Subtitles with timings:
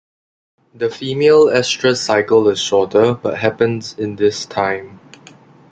[0.73, 4.99] The female estrous cycle is shorter, but happens in this time.